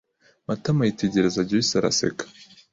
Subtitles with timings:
[0.47, 2.23] Matama yitegereza Joyci araseka.